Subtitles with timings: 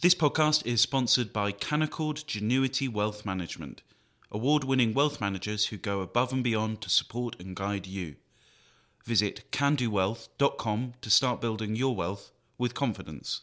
[0.00, 3.82] This podcast is sponsored by Canaccord Genuity Wealth Management,
[4.30, 8.14] award winning wealth managers who go above and beyond to support and guide you.
[9.04, 13.40] Visit candowealth.com to start building your wealth with confidence.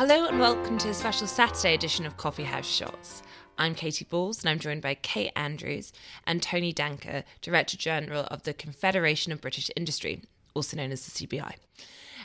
[0.00, 3.22] Hello and welcome to a special Saturday edition of Coffee House Shots.
[3.60, 5.92] I'm Katie Balls and I'm joined by Kate Andrews
[6.26, 10.22] and Tony Danker, Director General of the Confederation of British Industry,
[10.54, 11.52] also known as the CBI.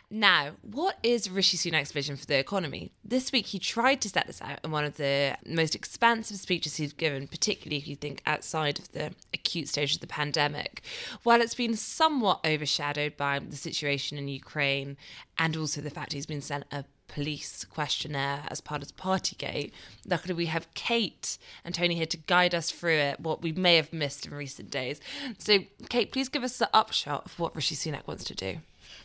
[0.09, 2.94] Now, what is Rishi Sunak's vision for the economy?
[3.03, 6.77] This week he tried to set this out in one of the most expansive speeches
[6.77, 10.83] he's given, particularly if you think outside of the acute stage of the pandemic.
[11.23, 14.95] While it's been somewhat overshadowed by the situation in Ukraine
[15.38, 19.72] and also the fact he's been sent a police questionnaire as part of Partygate.
[20.08, 23.76] Luckily, we have Kate and Tony here to guide us through it, what we may
[23.76, 25.00] have missed in recent days.
[25.38, 25.59] So,
[25.90, 28.58] Kate, please give us the upshot of what Rishi Sunak wants to do.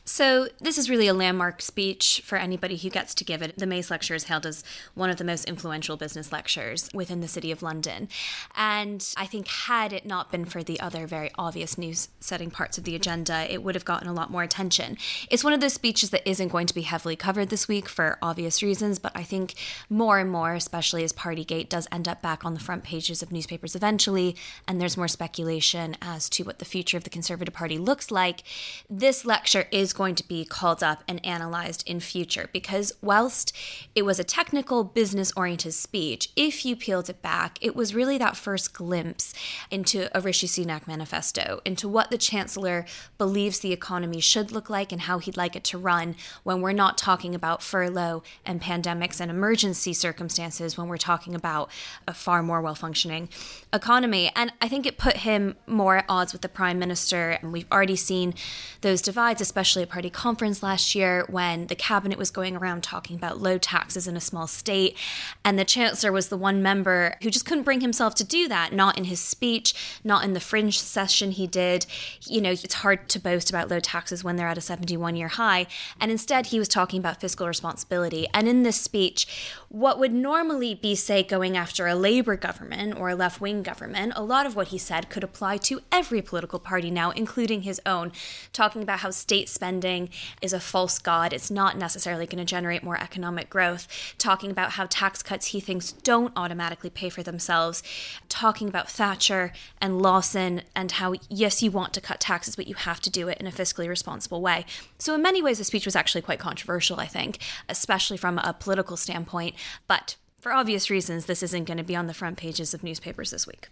[0.05, 3.57] So, this is really a landmark speech for anybody who gets to give it.
[3.59, 4.65] The Mace Lecture is hailed as
[4.95, 8.09] one of the most influential business lectures within the City of London.
[8.57, 12.79] And I think, had it not been for the other very obvious news setting parts
[12.79, 14.97] of the agenda, it would have gotten a lot more attention.
[15.31, 18.19] It's one of those speeches that isn't going to be heavily covered this week for
[18.21, 19.55] obvious reasons, but I think
[19.89, 23.31] more and more, especially as Partygate does end up back on the front pages of
[23.31, 24.37] newspapers eventually,
[24.67, 28.43] and there's more speculation as to what the future of the Conservative Party looks like,
[28.89, 32.49] this lecture is going to be called up and analyzed in future.
[32.53, 33.57] Because whilst
[33.95, 38.19] it was a technical business oriented speech if you peeled it back it was really
[38.19, 39.35] that first glimpse
[39.71, 42.85] into a Rishi Sunak manifesto into what the chancellor
[43.19, 46.73] believes the economy should look like and how he'd like it to run when we're
[46.73, 51.71] not talking about furlough and pandemics and emergency circumstances when we're talking about
[52.07, 53.29] a far more well functioning
[53.73, 54.31] economy.
[54.35, 57.71] And I think it put him more at odds with the prime minister and we've
[57.71, 58.35] already seen
[58.81, 62.83] those divides especially Especially at party conference last year when the cabinet was going around
[62.83, 64.97] talking about low taxes in a small state.
[65.45, 68.73] And the chancellor was the one member who just couldn't bring himself to do that,
[68.73, 71.85] not in his speech, not in the fringe session he did.
[72.23, 75.29] You know, it's hard to boast about low taxes when they're at a 71 year
[75.29, 75.67] high.
[76.01, 78.27] And instead, he was talking about fiscal responsibility.
[78.33, 79.27] And in this speech,
[79.69, 84.15] what would normally be, say, going after a Labour government or a left wing government,
[84.17, 87.79] a lot of what he said could apply to every political party now, including his
[87.85, 88.11] own,
[88.55, 91.33] talking about how state spending is a false god.
[91.33, 93.87] It's not necessarily going to generate more economic growth.
[94.19, 97.83] Talking about how tax cuts he thinks don't automatically pay for themselves.
[98.29, 102.75] Talking about Thatcher and Lawson and how, yes, you want to cut taxes, but you
[102.75, 104.65] have to do it in a fiscally responsible way.
[104.99, 107.39] So, in many ways, the speech was actually quite controversial, I think,
[107.69, 109.55] especially from a political standpoint.
[109.89, 113.31] But for obvious reasons, this isn't going to be on the front pages of newspapers
[113.31, 113.69] this week.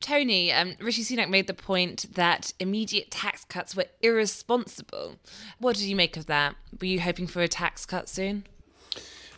[0.00, 5.16] Tony, um, Rishi Sunak made the point that immediate tax cuts were irresponsible.
[5.58, 6.54] What did you make of that?
[6.80, 8.44] Were you hoping for a tax cut soon?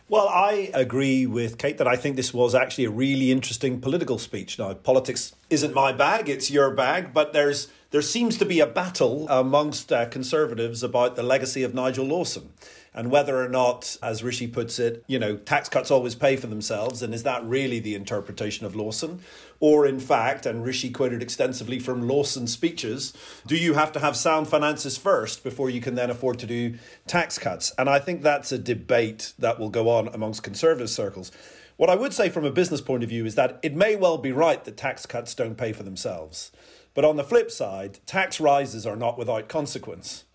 [0.07, 4.17] Well, I agree with Kate that I think this was actually a really interesting political
[4.17, 4.57] speech.
[4.57, 8.67] Now, politics isn't my bag, it's your bag, but there's there seems to be a
[8.67, 12.49] battle amongst uh, conservatives about the legacy of Nigel Lawson
[12.93, 16.47] and whether or not, as Rishi puts it, you know, tax cuts always pay for
[16.47, 19.21] themselves, and is that really the interpretation of Lawson?
[19.59, 23.13] Or, in fact, and Rishi quoted extensively from Lawson's speeches,
[23.45, 26.75] do you have to have sound finances first before you can then afford to do
[27.07, 27.73] tax cuts?
[27.77, 31.31] And I think that's a debate that will go on amongst conservative circles.
[31.77, 34.17] What I would say from a business point of view is that it may well
[34.17, 36.51] be right that tax cuts don't pay for themselves.
[36.93, 40.25] But on the flip side, tax rises are not without consequence.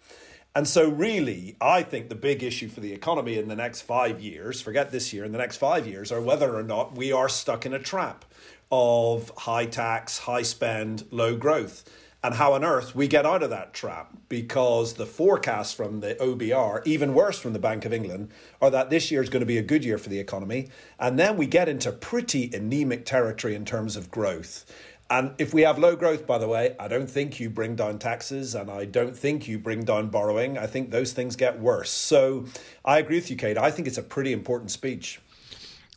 [0.57, 4.21] And so, really, I think the big issue for the economy in the next five
[4.21, 7.29] years, forget this year, in the next five years, are whether or not we are
[7.29, 8.25] stuck in a trap
[8.71, 11.85] of high tax, high spend, low growth.
[12.23, 16.15] And how on earth we get out of that trap because the forecasts from the
[16.15, 18.31] OBR, even worse from the Bank of England,
[18.63, 20.69] are that this year is going to be a good year for the economy.
[20.99, 24.65] And then we get into pretty anemic territory in terms of growth.
[25.15, 28.01] And if we have low growth, by the way, I don't think you bring down
[28.01, 30.59] taxes and I don't think you bring down borrowing.
[30.59, 31.91] I think those things get worse.
[31.91, 32.47] So
[32.85, 33.57] I agree with you, Kate.
[33.57, 35.21] I think it's a pretty important speech.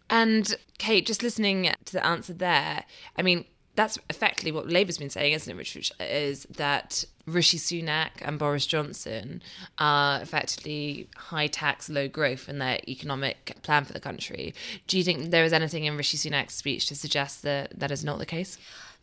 [0.08, 2.84] And Kate, just listening to the answer there,
[3.18, 3.46] I mean,
[3.76, 8.66] that's effectively what Labour's been saying, isn't it, Which is that Rishi Sunak and Boris
[8.66, 9.42] Johnson
[9.78, 14.56] are effectively high tax, low growth in their economic plan for the country.
[14.88, 18.04] Do you think there is anything in Rishi Sunak's speech to suggest that that is
[18.04, 18.58] not the case?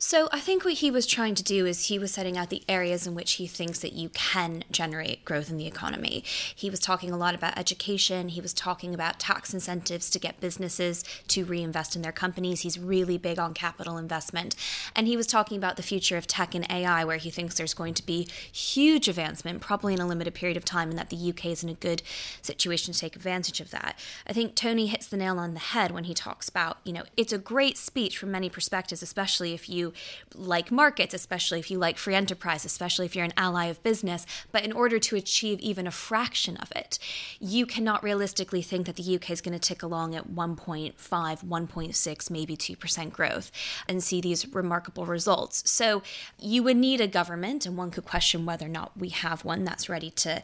[0.06, 2.62] So I think what he was trying to do is he was setting out the
[2.68, 6.24] areas in which he thinks that you can generate growth in the economy.
[6.54, 8.28] He was talking a lot about education.
[8.28, 12.62] He was talking about tax incentives to get businesses to reinvest in their companies.
[12.62, 14.56] He's really big on capital investment.
[14.94, 17.72] And he was talking about the future of tech and AI, where he thinks there's
[17.72, 18.13] going to be
[18.52, 21.68] huge advancement, probably in a limited period of time, and that the UK is in
[21.68, 22.02] a good
[22.42, 23.98] situation to take advantage of that.
[24.26, 27.04] I think Tony hits the nail on the head when he talks about, you know,
[27.16, 29.92] it's a great speech from many perspectives, especially if you
[30.34, 34.26] like markets, especially if you like free enterprise, especially if you're an ally of business.
[34.52, 36.98] But in order to achieve even a fraction of it,
[37.40, 42.30] you cannot realistically think that the UK is going to tick along at 1.5, 1.6,
[42.30, 43.50] maybe 2% growth
[43.88, 45.68] and see these remarkable results.
[45.70, 46.02] So
[46.38, 49.64] you would need a government, and one could question whether or not we have one
[49.64, 50.42] that's ready to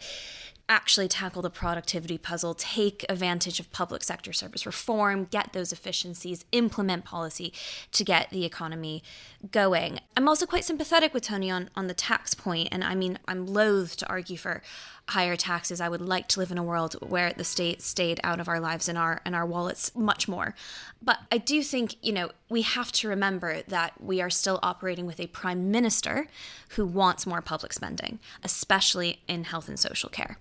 [0.71, 6.45] actually tackle the productivity puzzle, take advantage of public sector service reform, get those efficiencies,
[6.53, 7.53] implement policy
[7.91, 9.03] to get the economy
[9.51, 9.99] going.
[10.17, 13.47] I'm also quite sympathetic with Tony on, on the tax point, and I mean, I'm
[13.47, 14.63] loath to argue for
[15.09, 15.81] higher taxes.
[15.81, 18.61] I would like to live in a world where the state stayed out of our
[18.61, 20.55] lives and our and our wallets much more.
[21.03, 25.07] But I do think, you know, we have to remember that we are still operating
[25.07, 26.29] with a prime minister
[26.71, 30.39] who wants more public spending, especially in health and social care.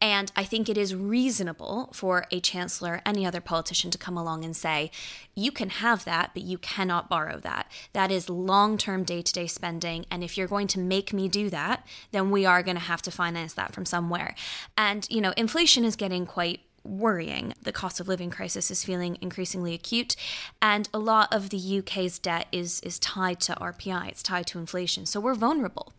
[0.00, 4.44] And I think it is reasonable for a chancellor, any other politician, to come along
[4.44, 4.92] and say,
[5.34, 7.70] you can have that, but you cannot borrow that.
[7.94, 10.06] That is long term day to day spending.
[10.10, 13.02] And if you're going to make me do that, then we are going to have
[13.02, 14.34] to finance that from somewhere.
[14.76, 17.54] And, you know, inflation is getting quite worrying.
[17.62, 20.16] The cost of living crisis is feeling increasingly acute,
[20.60, 24.08] and a lot of the UK's debt is is tied to RPI.
[24.08, 25.92] It's tied to inflation, so we're vulnerable.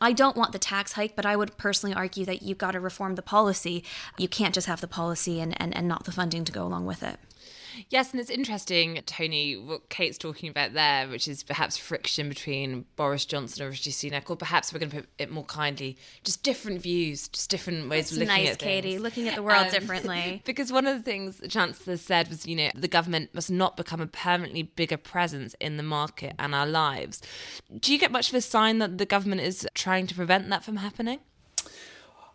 [0.00, 2.80] I don't want the tax hike, but I would personally argue that you've got to
[2.80, 3.84] reform the policy.
[4.16, 6.86] You can't just have the policy and, and, and not the funding to go along
[6.86, 7.18] with it.
[7.88, 12.84] Yes, and it's interesting, Tony, what Kate's talking about there, which is perhaps friction between
[12.96, 16.42] Boris Johnson and Rishi Sunak, or perhaps we're going to put it more kindly, just
[16.42, 18.62] different views, just different ways That's of looking nice, at things.
[18.62, 20.42] Nice, Katie, looking at the world Um, differently.
[20.46, 23.76] because one of the things the Chancellor said was, you know, the government must not
[23.76, 27.22] become a permanently bigger presence in the market and our lives.
[27.78, 30.64] Do you get much of a sign that the government is trying to prevent that
[30.64, 31.20] from happening?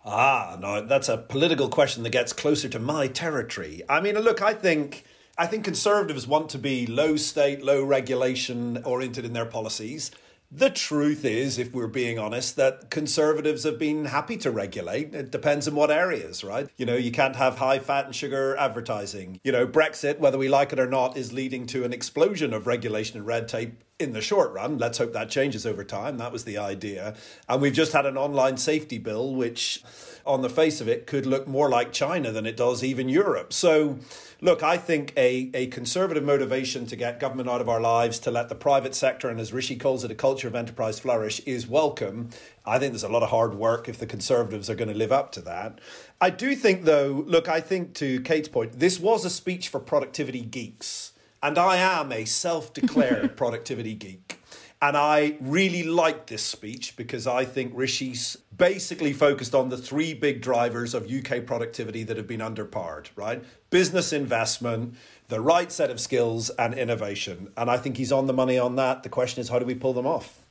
[0.07, 3.81] Ah, no, that's a political question that gets closer to my territory.
[3.89, 5.03] I mean, look, I think
[5.37, 10.09] I think conservatives want to be low state, low regulation oriented in their policies.
[10.49, 15.13] The truth is, if we're being honest, that conservatives have been happy to regulate.
[15.13, 16.69] It depends on what areas, right?
[16.77, 19.41] You know, you can't have high fat and sugar advertising.
[19.43, 22.65] You know, Brexit, whether we like it or not, is leading to an explosion of
[22.65, 24.77] regulation and red tape in the short run.
[24.77, 26.17] Let's hope that changes over time.
[26.17, 27.15] That was the idea.
[27.47, 29.83] And we've just had an online safety bill, which,
[30.25, 33.53] on the face of it, could look more like China than it does even Europe.
[33.53, 33.99] So,
[34.41, 38.31] look, I think a, a conservative motivation to get government out of our lives, to
[38.31, 41.65] let the private sector, and as Rishi calls it, a culture of enterprise flourish, is
[41.65, 42.31] welcome.
[42.65, 45.13] I think there's a lot of hard work if the Conservatives are going to live
[45.13, 45.79] up to that.
[46.19, 49.79] I do think, though, look, I think to Kate's point, this was a speech for
[49.79, 51.13] productivity geeks.
[51.45, 54.39] And I am a self declared productivity geek.
[54.81, 60.15] And I really like this speech because I think Rishi's basically focused on the three
[60.15, 63.43] big drivers of UK productivity that have been underpowered, right?
[63.69, 64.95] Business investment,
[65.27, 67.51] the right set of skills, and innovation.
[67.55, 69.03] And I think he's on the money on that.
[69.03, 70.41] The question is, how do we pull them off?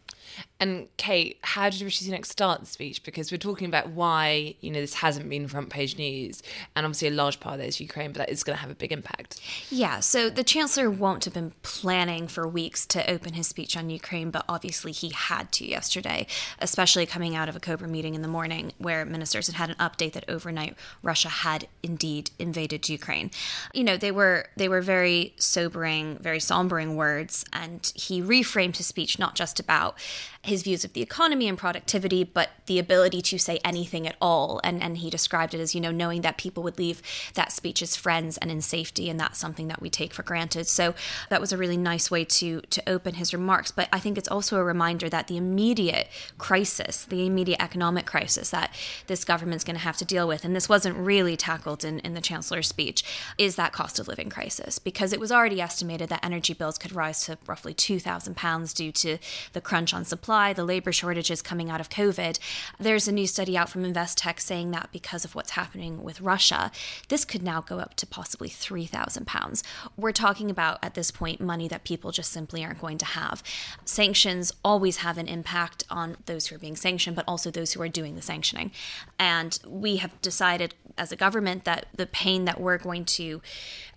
[0.60, 3.02] And Kate, how did Rishi Sunak start the speech?
[3.02, 6.42] Because we're talking about why you know this hasn't been front page news,
[6.76, 8.70] and obviously a large part of that is Ukraine, but that is going to have
[8.70, 9.40] a big impact.
[9.68, 13.90] Yeah, so the Chancellor won't have been planning for weeks to open his speech on
[13.90, 16.26] Ukraine, but obviously he had to yesterday,
[16.60, 19.76] especially coming out of a Cobra meeting in the morning where ministers had had an
[19.76, 23.32] update that overnight Russia had indeed invaded Ukraine.
[23.72, 28.86] You know, they were they were very sobering, very sombering words, and he reframed his
[28.86, 29.98] speech not just about
[30.44, 34.60] his views of the economy and productivity, but the ability to say anything at all.
[34.62, 37.02] And and he described it as, you know, knowing that people would leave
[37.34, 40.66] that speech as friends and in safety, and that's something that we take for granted.
[40.66, 40.94] So
[41.30, 43.70] that was a really nice way to to open his remarks.
[43.70, 46.08] But I think it's also a reminder that the immediate
[46.38, 48.74] crisis, the immediate economic crisis that
[49.06, 52.14] this government's going to have to deal with, and this wasn't really tackled in, in
[52.14, 53.02] the Chancellor's speech,
[53.38, 54.78] is that cost of living crisis.
[54.78, 59.18] Because it was already estimated that energy bills could rise to roughly £2,000 due to
[59.52, 62.40] the crunch on supply, the labor shortages coming out of COVID.
[62.80, 66.72] There's a new study out from Investec saying that because of what's happening with Russia,
[67.08, 69.62] this could now go up to possibly £3,000.
[69.96, 73.44] We're talking about, at this point, money that people just simply aren't going to have.
[73.84, 77.82] Sanctions always have an impact on those who are being sanctioned, but also those who
[77.82, 78.72] are doing the sanctioning.
[79.20, 83.40] And we have decided as a government that the pain that we're going to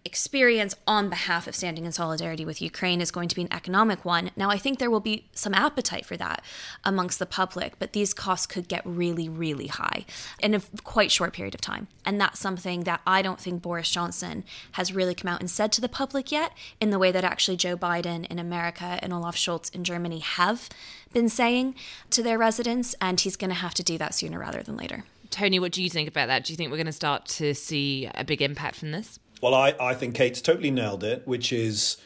[0.08, 4.04] experience on behalf of standing in solidarity with Ukraine is going to be an economic
[4.04, 4.32] one.
[4.36, 6.44] Now, I think there will be some appetite for that
[6.84, 10.06] amongst the public, but these costs could get really, really high
[10.40, 11.88] in a quite short period of time.
[12.06, 15.72] And that's something that I don't think Boris Johnson has really come out and said
[15.74, 19.36] to the public yet, in the way that actually Joe Biden in America and Olaf
[19.36, 20.70] Scholz in Germany have
[21.14, 21.76] been saying
[22.10, 22.96] to their residents.
[23.00, 25.04] And he's going to have to do that sooner rather than later.
[25.30, 26.46] Tony, what do you think about that?
[26.46, 29.20] Do you think we're going to start to see a big impact from this?
[29.42, 31.98] Well, I, I think Kate's totally nailed it, which is,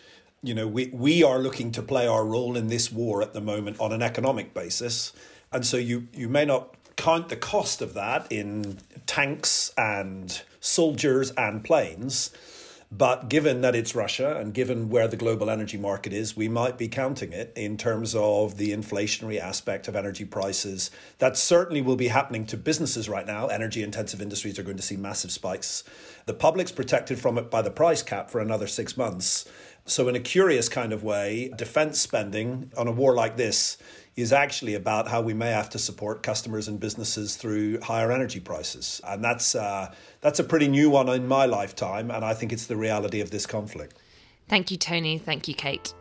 [0.43, 3.41] you know, we, we are looking to play our role in this war at the
[3.41, 5.13] moment on an economic basis.
[5.51, 11.31] And so you, you may not count the cost of that in tanks and soldiers
[11.31, 12.31] and planes.
[12.93, 16.77] But given that it's Russia and given where the global energy market is, we might
[16.77, 20.91] be counting it in terms of the inflationary aspect of energy prices.
[21.19, 23.47] That certainly will be happening to businesses right now.
[23.47, 25.85] Energy intensive industries are going to see massive spikes.
[26.25, 29.49] The public's protected from it by the price cap for another six months.
[29.85, 33.77] So, in a curious kind of way, defense spending on a war like this
[34.15, 38.39] is actually about how we may have to support customers and businesses through higher energy
[38.39, 38.99] prices.
[39.05, 42.67] And that's, uh, that's a pretty new one in my lifetime, and I think it's
[42.67, 43.97] the reality of this conflict.
[44.49, 45.17] Thank you, Tony.
[45.17, 45.93] Thank you, Kate.